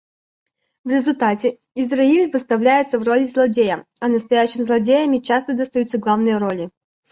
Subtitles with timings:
[0.83, 6.71] В результате Израиль выставляется в роли злодея, а настоящим злодеям часто достаются главные роли.